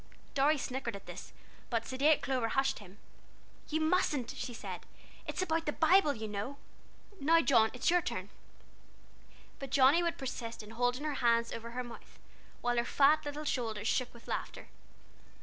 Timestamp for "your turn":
7.91-8.29